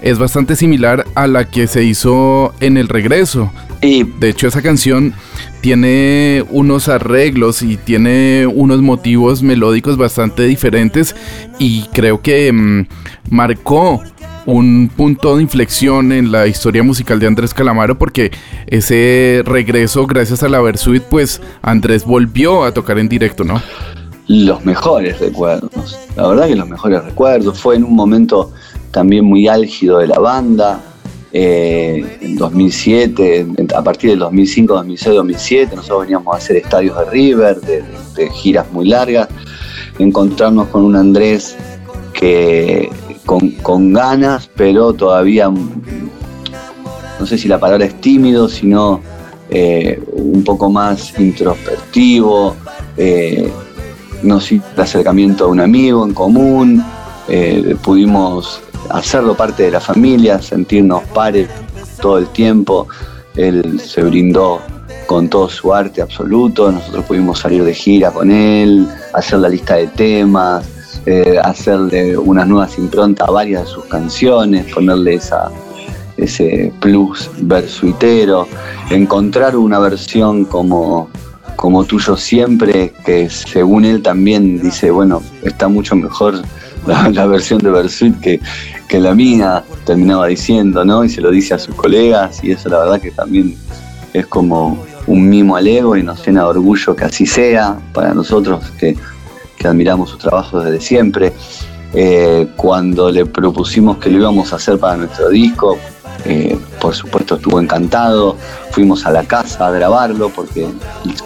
es 0.00 0.18
bastante 0.18 0.54
similar 0.54 1.06
a 1.14 1.26
la 1.26 1.50
que 1.50 1.66
se 1.66 1.82
hizo 1.82 2.54
en 2.60 2.76
El 2.76 2.88
Regreso. 2.88 3.52
y 3.82 4.04
De 4.04 4.28
hecho, 4.28 4.46
esa 4.46 4.62
canción 4.62 5.12
tiene 5.60 6.44
unos 6.50 6.88
arreglos 6.88 7.62
y 7.62 7.76
tiene 7.76 8.46
unos 8.46 8.80
motivos 8.80 9.42
melódicos 9.42 9.96
bastante 9.96 10.44
diferentes 10.44 11.14
y 11.58 11.82
creo 11.92 12.22
que 12.22 12.50
mm, 12.52 12.86
marcó 13.30 14.02
un 14.46 14.90
punto 14.96 15.36
de 15.36 15.42
inflexión 15.42 16.12
en 16.12 16.32
la 16.32 16.46
historia 16.46 16.82
musical 16.82 17.20
de 17.20 17.26
Andrés 17.26 17.52
Calamaro 17.54 17.96
porque 17.98 18.30
ese 18.66 19.42
regreso 19.44 20.06
gracias 20.06 20.42
a 20.42 20.48
la 20.48 20.60
Versuit 20.60 21.02
pues 21.02 21.40
Andrés 21.62 22.04
volvió 22.04 22.64
a 22.64 22.72
tocar 22.72 22.98
en 22.98 23.08
directo, 23.08 23.44
¿no? 23.44 23.60
los 24.26 24.64
mejores 24.64 25.18
recuerdos. 25.18 25.98
La 26.14 26.28
verdad 26.28 26.46
que 26.46 26.54
los 26.54 26.68
mejores 26.68 27.04
recuerdos. 27.04 27.58
Fue 27.58 27.74
en 27.74 27.82
un 27.82 27.96
momento 27.96 28.52
también 28.92 29.24
muy 29.24 29.48
álgido 29.48 29.98
de 29.98 30.06
la 30.06 30.18
banda. 30.20 30.80
eh, 31.32 32.18
en 32.20 32.36
2007, 32.36 33.38
en- 33.40 33.68
a 33.76 33.82
partir 33.84 34.10
del 34.10 34.18
2005, 34.20 34.74
2006, 34.74 35.14
2007, 35.16 35.76
nosotros 35.76 36.00
veníamos 36.02 36.32
a 36.34 36.38
hacer 36.38 36.56
estadios 36.56 36.96
de 36.98 37.04
River, 37.10 37.60
de, 37.60 37.84
de 38.16 38.30
giras 38.30 38.66
muy 38.72 38.88
largas. 38.88 39.28
Encontrarnos 39.98 40.68
con 40.68 40.82
un 40.84 40.96
Andrés 40.96 41.56
que 42.12 42.88
con, 43.26 43.50
con 43.62 43.92
ganas, 43.92 44.48
pero 44.54 44.92
todavía, 44.92 45.48
mm, 45.48 46.10
no 47.18 47.26
sé 47.26 47.38
si 47.38 47.48
la 47.48 47.58
palabra 47.58 47.84
es 47.84 48.00
tímido, 48.00 48.48
sino 48.48 49.00
eh, 49.50 50.00
un 50.12 50.44
poco 50.44 50.70
más 50.70 51.18
introspectivo. 51.18 52.56
eh, 52.96 53.50
nos 54.22 54.52
hizo 54.52 54.64
el 54.74 54.80
acercamiento 54.82 55.46
a 55.46 55.48
un 55.48 55.60
amigo 55.60 56.04
en 56.04 56.12
común, 56.12 56.84
eh, 57.28 57.74
pudimos 57.82 58.60
hacerlo 58.90 59.34
parte 59.34 59.62
de 59.62 59.70
la 59.70 59.80
familia, 59.80 60.42
sentirnos 60.42 61.02
pares 61.14 61.48
todo 62.00 62.18
el 62.18 62.26
tiempo, 62.28 62.86
él 63.36 63.80
se 63.80 64.02
brindó 64.02 64.60
con 65.06 65.28
todo 65.28 65.48
su 65.48 65.72
arte 65.72 66.02
absoluto, 66.02 66.70
nosotros 66.70 67.04
pudimos 67.06 67.38
salir 67.40 67.64
de 67.64 67.74
gira 67.74 68.10
con 68.10 68.30
él, 68.30 68.86
hacer 69.14 69.38
la 69.38 69.48
lista 69.48 69.76
de 69.76 69.86
temas, 69.88 70.64
eh, 71.06 71.38
hacerle 71.42 72.16
unas 72.16 72.46
nuevas 72.46 72.78
improntas 72.78 73.28
a 73.28 73.32
varias 73.32 73.64
de 73.64 73.68
sus 73.68 73.84
canciones, 73.86 74.72
ponerle 74.72 75.14
esa, 75.14 75.50
ese 76.16 76.72
plus 76.80 77.30
versuitero, 77.42 78.46
encontrar 78.90 79.56
una 79.56 79.78
versión 79.78 80.44
como 80.44 81.08
como 81.60 81.84
tuyo 81.84 82.16
siempre, 82.16 82.90
que 83.04 83.28
según 83.28 83.84
él 83.84 84.00
también 84.00 84.62
dice, 84.62 84.90
bueno, 84.90 85.22
está 85.42 85.68
mucho 85.68 85.94
mejor 85.94 86.40
la, 86.86 87.08
la 87.12 87.26
versión 87.26 87.60
de 87.60 87.68
Versuit 87.68 88.18
que, 88.18 88.40
que 88.88 88.98
la 88.98 89.14
mía, 89.14 89.62
terminaba 89.84 90.26
diciendo, 90.28 90.86
¿no? 90.86 91.04
Y 91.04 91.10
se 91.10 91.20
lo 91.20 91.30
dice 91.30 91.52
a 91.52 91.58
sus 91.58 91.74
colegas, 91.74 92.42
y 92.42 92.52
eso 92.52 92.70
la 92.70 92.78
verdad 92.78 93.00
que 93.02 93.10
también 93.10 93.56
es 94.14 94.26
como 94.26 94.82
un 95.06 95.28
mimo 95.28 95.54
al 95.54 95.66
ego 95.66 95.96
y 95.96 96.02
nos 96.02 96.26
llena 96.26 96.44
de 96.44 96.46
orgullo 96.48 96.96
que 96.96 97.04
así 97.04 97.26
sea 97.26 97.78
para 97.92 98.14
nosotros 98.14 98.70
que, 98.78 98.96
que 99.60 99.68
admiramos 99.68 100.08
su 100.08 100.16
trabajo 100.16 100.60
desde 100.60 100.80
siempre. 100.80 101.32
Eh, 101.92 102.48
cuando 102.56 103.10
le 103.10 103.26
propusimos 103.26 103.98
que 103.98 104.10
lo 104.10 104.18
íbamos 104.18 104.52
a 104.52 104.56
hacer 104.56 104.78
para 104.78 104.96
nuestro 104.96 105.28
disco, 105.28 105.76
eh, 106.24 106.58
por 106.80 106.94
supuesto 106.94 107.34
estuvo 107.34 107.60
encantado, 107.60 108.36
fuimos 108.70 109.04
a 109.04 109.10
la 109.10 109.24
casa 109.24 109.66
a 109.66 109.70
grabarlo 109.70 110.30
porque, 110.30 110.66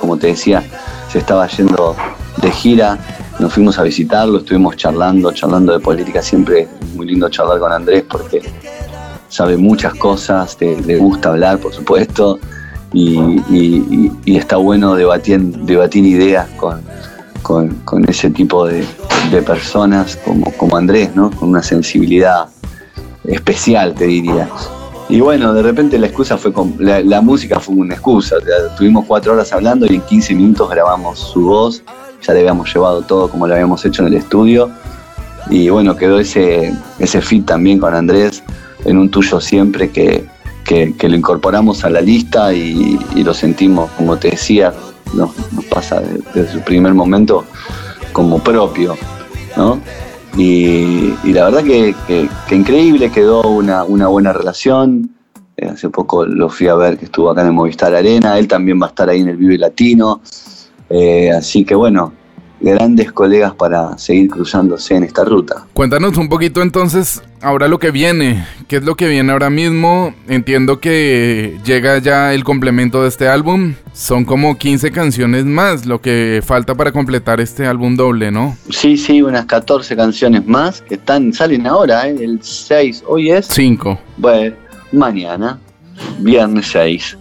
como 0.01 0.17
te 0.17 0.29
decía, 0.29 0.65
se 1.13 1.19
estaba 1.19 1.47
yendo 1.47 1.95
de 2.39 2.51
gira, 2.51 2.99
nos 3.39 3.53
fuimos 3.53 3.79
a 3.79 3.83
visitarlo, 3.83 4.39
estuvimos 4.39 4.77
charlando, 4.77 5.31
charlando 5.33 5.73
de 5.73 5.81
política, 5.81 6.21
siempre 6.21 6.63
es 6.63 6.95
muy 6.95 7.07
lindo 7.07 7.29
charlar 7.29 7.61
con 7.61 7.71
Andrés 7.71 8.05
porque 8.09 8.43
sabe 9.29 9.57
muchas 9.57 9.95
cosas, 9.95 10.57
le 10.61 10.97
gusta 10.97 11.29
hablar, 11.29 11.59
por 11.59 11.73
supuesto, 11.73 12.41
y 12.93 14.11
está 14.25 14.57
bueno 14.57 14.95
debatir, 14.95 15.41
debatir 15.41 16.05
ideas 16.07 16.49
con, 16.57 16.81
con, 17.45 18.05
ese 18.09 18.31
tipo 18.31 18.67
de, 18.67 18.85
personas 19.47 20.17
como, 20.25 20.51
como 20.57 20.77
Andrés, 20.77 21.15
¿no? 21.15 21.31
Con 21.31 21.51
una 21.51 21.63
sensibilidad 21.63 22.49
especial, 23.25 23.95
te 23.95 24.07
diría. 24.07 24.49
Y 25.09 25.21
bueno, 25.21 25.53
de 25.53 25.63
repente 25.63 25.99
la 25.99 26.07
excusa 26.07 26.39
fue, 26.39 26.53
con- 26.53 26.75
la, 26.79 27.21
música 27.21 27.61
fue 27.61 27.75
una 27.75 27.95
excusa. 27.95 28.37
Estuvimos 28.71 29.05
cuatro 29.07 29.35
horas 29.35 29.53
hablando 29.53 29.87
y 29.87 29.97
en 29.97 30.01
15 30.01 30.35
minutos 30.35 30.71
grabamos 30.71 31.19
su 31.19 31.43
voz. 31.43 31.83
Ya 32.27 32.33
le 32.33 32.41
habíamos 32.41 32.73
llevado 32.73 33.03
todo 33.03 33.29
como 33.29 33.47
lo 33.47 33.53
habíamos 33.55 33.85
hecho 33.85 34.03
en 34.03 34.09
el 34.09 34.15
estudio. 34.15 34.71
Y 35.51 35.69
bueno, 35.69 35.95
quedó 35.97 36.19
ese, 36.19 36.73
ese 36.99 37.21
fit 37.21 37.45
también 37.45 37.79
con 37.79 37.95
Andrés 37.95 38.43
en 38.87 38.97
un 38.97 39.11
tuyo 39.11 39.41
siempre 39.41 39.91
que, 39.91 40.25
que- 40.65 40.95
lo 41.09 41.17
incorporamos 41.17 41.85
a 41.85 41.91
la 41.91 42.01
lista 42.01 42.55
y 42.55 42.99
lo 43.23 43.35
sentimos, 43.35 43.91
como 43.99 44.17
te 44.17 44.31
decía, 44.31 44.73
nos, 45.15 45.31
pasa 45.71 46.01
de- 46.01 46.21
desde 46.35 46.53
su 46.53 46.61
primer 46.61 46.95
momento 46.95 47.45
como 48.13 48.39
propio, 48.39 48.97
¿no? 49.57 49.81
Y, 50.37 51.15
la 51.33 51.45
verdad 51.45 51.63
que, 51.63 51.95
increíble, 52.51 53.11
quedó 53.11 53.43
una, 53.43 53.85
una 53.85 54.09
buena 54.09 54.33
relación. 54.33 55.11
Eh, 55.57 55.69
hace 55.69 55.89
poco 55.89 56.27
lo 56.27 56.49
fui 56.49 56.67
a 56.67 56.75
ver 56.75 56.99
que 56.99 57.05
estuvo 57.05 57.31
acá 57.31 57.43
en 57.43 57.49
el 57.49 57.53
Movistar 57.53 57.95
Arena, 57.95 58.39
él 58.39 58.49
también 58.49 58.81
va 58.83 58.87
a 58.87 58.89
estar 58.89 59.09
ahí 59.09 59.21
en 59.21 59.29
el 59.29 59.37
Vive 59.37 59.59
Latino. 59.59 60.21
Eh, 60.91 61.31
así 61.31 61.65
que 61.65 61.75
bueno, 61.75 62.13
grandes 62.65 63.13
colegas 63.13 63.55
para 63.55 63.97
seguir 63.99 64.31
cruzándose 64.31 64.97
en 64.97 65.05
esta 65.05 65.25
ruta. 65.25 65.67
Cuéntanos 65.75 66.17
un 66.17 66.29
poquito 66.29 66.63
entonces 66.63 67.23
ahora 67.45 67.69
lo 67.69 67.79
que 67.79 67.91
viene, 67.91 68.45
qué 68.67 68.77
es 68.77 68.85
lo 68.85 68.97
que 68.97 69.07
viene 69.09 69.31
ahora 69.31 69.51
mismo. 69.51 70.15
Entiendo 70.29 70.81
que 70.81 71.59
llega 71.65 71.99
ya 71.99 72.35
el 72.35 72.43
complemento 72.43 73.03
de 73.03 73.09
este 73.09 73.29
álbum. 73.29 73.75
Son 73.93 74.25
como 74.25 74.57
15 74.57 74.91
canciones 74.91 75.45
más 75.45 75.87
lo 75.87 76.01
que 76.01 76.43
falta 76.45 76.75
para 76.75 76.91
completar 76.91 77.41
este 77.41 77.67
álbum 77.67 77.97
doble, 77.97 78.31
¿no? 78.31 78.57
Sí, 78.71 78.97
sí, 78.97 79.23
unas 79.23 79.45
14 79.45 79.95
canciones 79.95 80.47
más 80.47 80.81
que 80.81 80.95
están, 80.95 81.33
salen 81.33 81.67
ahora, 81.67 82.09
¿eh? 82.09 82.17
el 82.19 82.43
6, 82.43 83.05
hoy 83.07 83.31
es, 83.31 83.47
5. 83.47 83.99
bueno, 84.17 84.57
mañana, 84.91 85.61
viernes 86.19 86.69
6. 86.73 87.19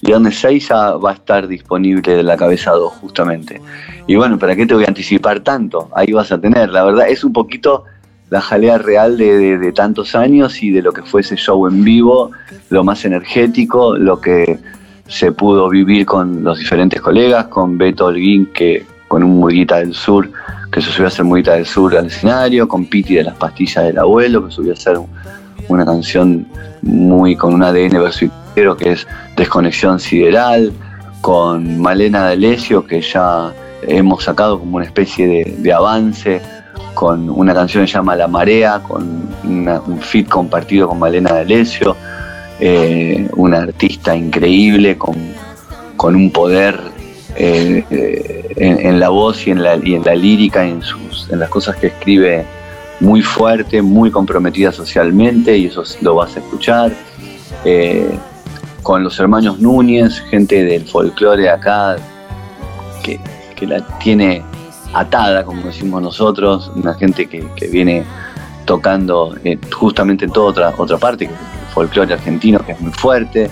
Viernes 0.00 0.38
6 0.38 0.68
ya 0.68 0.92
va 0.92 1.10
a 1.10 1.14
estar 1.14 1.48
disponible 1.48 2.14
de 2.14 2.22
la 2.22 2.36
cabeza 2.36 2.70
2, 2.70 2.92
justamente. 3.00 3.60
Y 4.08 4.16
bueno, 4.16 4.38
¿para 4.38 4.56
qué 4.56 4.66
te 4.66 4.74
voy 4.74 4.84
a 4.84 4.88
anticipar 4.88 5.40
tanto? 5.40 5.90
Ahí 5.94 6.12
vas 6.12 6.32
a 6.32 6.40
tener, 6.40 6.70
la 6.70 6.82
verdad, 6.82 7.08
es 7.08 7.22
un 7.24 7.32
poquito 7.32 7.84
la 8.30 8.40
jalea 8.40 8.78
real 8.78 9.16
de, 9.18 9.58
de- 9.58 9.72
tantos 9.72 10.14
años 10.14 10.62
y 10.62 10.70
de 10.70 10.82
lo 10.82 10.92
que 10.92 11.02
fue 11.02 11.20
ese 11.20 11.36
show 11.36 11.66
en 11.68 11.84
vivo, 11.84 12.30
lo 12.70 12.82
más 12.84 13.04
energético, 13.04 13.96
lo 13.96 14.20
que 14.20 14.58
se 15.06 15.30
pudo 15.32 15.68
vivir 15.68 16.04
con 16.06 16.42
los 16.42 16.58
diferentes 16.58 17.00
colegas, 17.00 17.46
con 17.48 17.78
Beto 17.78 18.06
Holguín, 18.06 18.46
que 18.52 18.84
con 19.08 19.22
un 19.22 19.38
Murguita 19.40 19.76
del 19.76 19.94
Sur, 19.94 20.30
que 20.72 20.80
se 20.82 20.90
subió 20.90 21.04
a 21.06 21.08
hacer 21.08 21.24
Murguita 21.24 21.52
del 21.54 21.66
Sur 21.66 21.96
al 21.96 22.06
escenario, 22.06 22.66
con 22.66 22.86
Piti 22.86 23.14
de 23.14 23.24
las 23.24 23.34
pastillas 23.36 23.84
del 23.84 23.98
abuelo, 23.98 24.44
que 24.46 24.50
subió 24.52 24.72
a 24.72 24.74
hacer 24.74 24.98
una 25.68 25.84
canción 25.86 26.46
muy 26.82 27.36
con 27.36 27.54
un 27.54 27.62
ADN 27.62 27.90
versuitero 28.02 28.76
que 28.76 28.92
es 28.92 29.06
Desconexión 29.36 30.00
Sideral, 30.00 30.72
con 31.20 31.78
Malena 31.80 32.22
D'Alessio, 32.24 32.86
que 32.86 33.00
ya 33.00 33.52
hemos 33.82 34.24
sacado 34.24 34.58
como 34.58 34.76
una 34.76 34.84
especie 34.84 35.44
de, 35.44 35.72
avance, 35.72 36.40
con 36.94 37.30
una 37.30 37.54
canción 37.54 37.84
que 37.84 37.88
se 37.88 37.94
llama 37.94 38.16
La 38.16 38.28
Marea, 38.28 38.80
con 38.80 39.28
un 39.44 40.00
fit 40.00 40.28
compartido 40.28 40.88
con 40.88 40.98
Malena 40.98 41.32
D'Alessio, 41.32 41.96
eh, 42.60 43.28
una 43.36 43.58
artista 43.58 44.16
increíble 44.16 44.98
con, 44.98 45.16
con 45.96 46.16
un 46.16 46.30
poder 46.32 46.80
eh, 47.36 47.84
en, 48.56 48.86
en 48.86 49.00
la 49.00 49.10
voz 49.10 49.46
y 49.46 49.52
en 49.52 49.62
la, 49.62 49.76
y 49.76 49.94
en 49.94 50.02
la 50.04 50.14
lírica, 50.14 50.64
en, 50.64 50.82
sus, 50.82 51.30
en 51.30 51.38
las 51.38 51.48
cosas 51.48 51.76
que 51.76 51.88
escribe 51.88 52.44
muy 53.00 53.22
fuerte, 53.22 53.80
muy 53.82 54.10
comprometida 54.10 54.72
socialmente 54.72 55.56
y 55.56 55.66
eso 55.66 55.84
lo 56.00 56.16
vas 56.16 56.36
a 56.36 56.40
escuchar. 56.40 56.92
Eh, 57.64 58.18
con 58.82 59.04
los 59.04 59.18
hermanos 59.20 59.60
Núñez, 59.60 60.20
gente 60.30 60.64
del 60.64 60.84
folclore 60.86 61.50
acá 61.50 61.96
que, 63.02 63.20
que 63.58 63.66
la 63.66 63.80
tiene 63.98 64.42
atada, 64.92 65.44
como 65.44 65.62
decimos 65.62 66.00
nosotros, 66.02 66.70
una 66.74 66.94
gente 66.94 67.26
que, 67.26 67.46
que 67.56 67.68
viene 67.68 68.04
tocando 68.64 69.34
eh, 69.44 69.58
justamente 69.72 70.24
en 70.26 70.30
toda 70.30 70.46
otra, 70.46 70.74
otra 70.76 70.98
parte, 70.98 71.26
que 71.26 71.32
el 71.32 71.72
folclore 71.72 72.14
argentino, 72.14 72.64
que 72.64 72.72
es 72.72 72.80
muy 72.80 72.92
fuerte. 72.92 73.50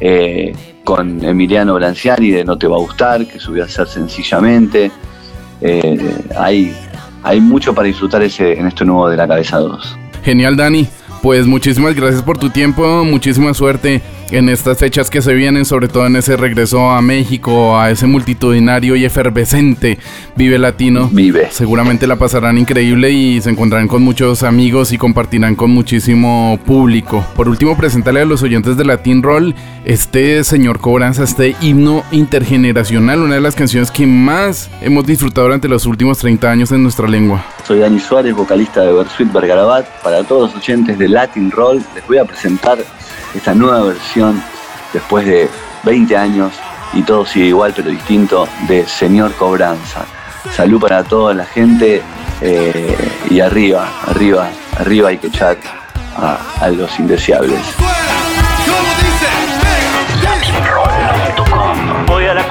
Eh, 0.00 0.52
con 0.82 1.22
Emiliano 1.22 1.74
Branciani 1.74 2.30
de 2.30 2.44
No 2.44 2.56
Te 2.56 2.66
Va 2.66 2.76
a 2.76 2.80
Gustar, 2.80 3.26
que 3.26 3.38
subió 3.38 3.64
a 3.64 3.68
ser 3.68 3.86
sencillamente. 3.86 4.90
Eh, 5.60 6.14
hay, 6.36 6.74
hay 7.22 7.40
mucho 7.40 7.74
para 7.74 7.86
disfrutar 7.86 8.22
ese, 8.22 8.58
en 8.58 8.66
este 8.66 8.84
nuevo 8.84 9.08
de 9.08 9.16
la 9.16 9.28
cabeza 9.28 9.58
2. 9.58 9.98
Genial, 10.24 10.56
Dani. 10.56 10.88
Pues 11.22 11.46
muchísimas 11.46 11.94
gracias 11.94 12.22
por 12.22 12.38
tu 12.38 12.48
tiempo, 12.48 13.04
muchísima 13.04 13.52
suerte 13.52 14.00
en 14.30 14.48
estas 14.48 14.78
fechas 14.78 15.10
que 15.10 15.22
se 15.22 15.34
vienen, 15.34 15.64
sobre 15.64 15.88
todo 15.88 16.06
en 16.06 16.16
ese 16.16 16.36
regreso 16.36 16.90
a 16.90 17.00
México, 17.02 17.78
a 17.78 17.90
ese 17.90 18.06
multitudinario 18.06 18.96
y 18.96 19.04
efervescente 19.04 19.98
Vive 20.36 20.58
Latino. 20.58 21.08
Vive. 21.12 21.48
Seguramente 21.50 22.06
la 22.06 22.16
pasarán 22.16 22.58
increíble 22.58 23.10
y 23.10 23.40
se 23.40 23.50
encontrarán 23.50 23.88
con 23.88 24.02
muchos 24.02 24.42
amigos 24.42 24.92
y 24.92 24.98
compartirán 24.98 25.56
con 25.56 25.70
muchísimo 25.70 26.58
público. 26.64 27.24
Por 27.34 27.48
último, 27.48 27.76
presentarle 27.76 28.20
a 28.20 28.24
los 28.24 28.42
oyentes 28.42 28.76
de 28.76 28.84
Latin 28.84 29.22
Roll 29.22 29.54
este 29.84 30.44
señor 30.44 30.80
Cobranza, 30.80 31.24
este 31.24 31.56
himno 31.60 32.04
intergeneracional, 32.10 33.20
una 33.20 33.34
de 33.34 33.40
las 33.40 33.54
canciones 33.54 33.90
que 33.90 34.06
más 34.06 34.70
hemos 34.80 35.06
disfrutado 35.06 35.46
durante 35.46 35.68
los 35.68 35.86
últimos 35.86 36.18
30 36.18 36.50
años 36.50 36.72
en 36.72 36.82
nuestra 36.82 37.08
lengua. 37.08 37.44
Soy 37.66 37.80
Dani 37.80 37.98
Suárez, 37.98 38.34
vocalista 38.34 38.82
de 38.82 38.92
Bersuit 38.92 39.32
Bergarabat. 39.32 39.86
Para 40.02 40.22
todos 40.24 40.52
los 40.52 40.62
oyentes 40.62 40.98
de 40.98 41.08
Latin 41.08 41.50
Roll, 41.50 41.82
les 41.94 42.06
voy 42.06 42.18
a 42.18 42.24
presentar 42.24 42.78
esta 43.34 43.54
nueva 43.54 43.82
versión 43.82 44.42
después 44.92 45.26
de 45.26 45.48
20 45.84 46.16
años 46.16 46.52
y 46.92 47.02
todo 47.02 47.24
sigue 47.24 47.46
igual 47.46 47.72
pero 47.74 47.90
distinto 47.90 48.48
de 48.68 48.86
Señor 48.86 49.32
Cobranza. 49.34 50.04
Salud 50.54 50.80
para 50.80 51.04
toda 51.04 51.34
la 51.34 51.44
gente 51.44 52.02
eh, 52.40 52.96
y 53.28 53.40
arriba, 53.40 53.88
arriba, 54.06 54.48
arriba 54.78 55.10
hay 55.10 55.18
que 55.18 55.28
echar 55.28 55.58
a, 56.16 56.38
a 56.60 56.70
los 56.70 56.98
indeseables. 56.98 57.60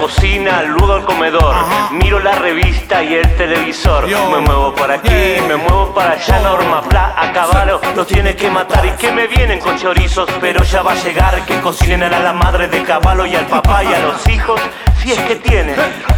Cocina, 0.10 0.63
luego 0.63 0.94
al 0.94 1.06
comedor, 1.06 1.56
miro 1.92 2.20
la 2.20 2.32
revista 2.32 3.04
y 3.04 3.13
el 3.13 3.36
televisor. 3.36 4.08
Me 4.08 4.39
muevo 4.39 4.74
por 4.74 4.92
aquí, 4.92 5.38
me 5.48 5.56
muevo 5.56 5.94
para 5.94 6.13
allá, 6.13 6.39
Norma 6.39 6.82
Pla, 6.82 7.13
a 7.16 7.32
caballo, 7.32 7.80
los 7.96 8.08
tiene 8.08 8.36
que 8.36 8.50
matar 8.50 8.86
y 8.88 8.92
que 8.92 9.12
me 9.12 9.28
vienen 9.28 9.60
con 9.60 9.78
chorizos, 9.78 10.28
pero 10.42 10.63
ya 10.63 10.82
va 10.82 10.94
a 10.94 10.96
llegar 10.96 11.46
que 11.46 11.60
cocinen 11.62 12.12
a 12.12 12.20
la 12.20 12.34
madre 12.34 12.68
de 12.68 12.82
caballo 12.82 13.28
y 13.28 13.36
al 13.36 13.45
papá 13.45 13.84
y 13.84 13.93
a 13.93 14.00
los 14.00 14.28
hijos, 14.30 14.60
si 15.00 15.12
es 15.12 15.19
que 15.19 15.36
tiene. 15.36 15.76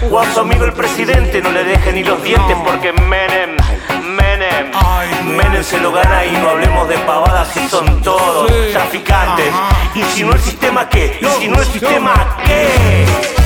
O 0.09 0.19
a 0.19 0.25
su 0.33 0.39
amigo 0.39 0.63
el 0.63 0.73
presidente, 0.73 1.41
no 1.41 1.51
le 1.51 1.65
deje 1.65 1.91
ni 1.91 2.03
los 2.03 2.23
dientes 2.23 2.55
porque 2.63 2.93
Menem, 2.93 3.57
Menem, 4.03 4.71
Menem 5.25 5.63
se 5.63 5.81
lo 5.81 5.91
gana 5.91 6.25
y 6.25 6.31
no 6.31 6.49
hablemos 6.49 6.87
de 6.87 6.97
pavadas 6.99 7.49
si 7.49 7.67
son 7.67 8.01
todos 8.01 8.49
traficantes. 8.71 9.53
Y 9.95 10.03
si 10.03 10.23
no 10.23 10.31
el 10.31 10.39
sistema, 10.39 10.87
¿qué? 10.87 11.19
Y 11.21 11.25
si 11.41 11.49
no 11.49 11.59
el 11.59 11.65
sistema, 11.65 12.37
¿qué? 12.45 13.40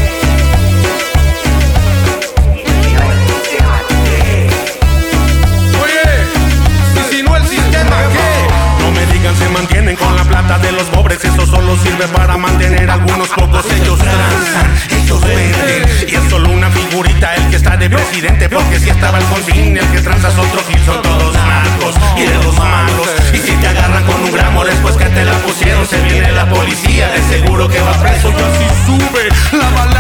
Se 9.33 9.49
mantienen 9.49 9.95
con 9.95 10.15
la 10.15 10.23
plata 10.23 10.59
de 10.59 10.71
los 10.71 10.83
pobres, 10.83 11.23
eso 11.23 11.45
solo 11.47 11.75
sirve 11.77 12.07
para 12.09 12.37
mantener 12.37 12.89
algunos 12.89 13.29
pocos. 13.29 13.65
Ellos 13.71 13.97
transan, 13.97 14.73
ellos 14.91 15.21
venden, 15.21 15.85
y 16.07 16.15
es 16.15 16.29
solo 16.29 16.49
una 16.49 16.69
figurita 16.69 17.33
el 17.35 17.49
que 17.49 17.55
está 17.55 17.75
de 17.77 17.89
presidente, 17.89 18.49
porque 18.49 18.79
si 18.79 18.89
estaba 18.89 19.17
el 19.17 19.25
confín, 19.25 19.77
el 19.77 19.87
que 19.87 20.01
transa 20.01 20.27
es 20.29 20.37
otro 20.37 20.61
son 20.85 21.01
todos 21.01 21.33
narcos 21.33 21.95
y 22.17 22.21
de 22.21 22.43
los 22.43 22.57
malos. 22.57 23.07
Y 23.33 23.37
si 23.37 23.51
te 23.53 23.67
agarran 23.67 24.03
con 24.05 24.21
un 24.21 24.31
gramo 24.31 24.63
después 24.63 24.95
que 24.95 25.05
te 25.05 25.25
la 25.25 25.33
pusieron, 25.39 25.85
se 25.87 25.99
viene 26.01 26.31
la 26.31 26.47
policía, 26.47 27.09
de 27.09 27.21
seguro 27.23 27.67
que 27.67 27.81
va 27.81 27.93
preso. 27.93 28.29
Y 28.29 28.33
así 28.33 28.65
sube 28.85 29.29
la 29.57 29.69
balanza, 29.71 29.94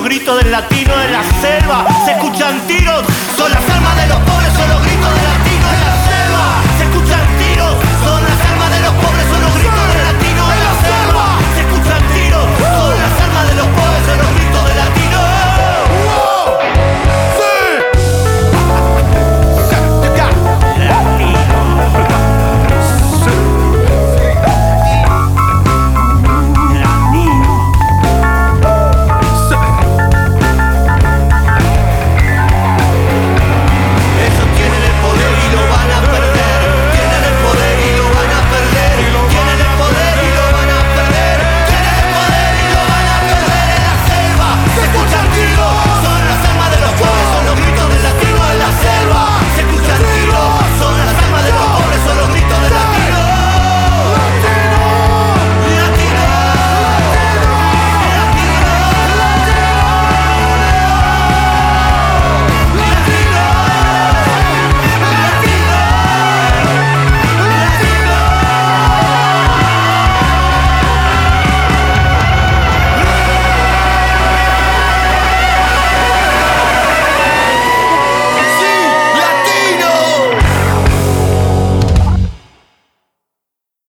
los 0.00 0.08
gritos 0.08 0.42
del 0.42 0.50
latino 0.50 0.99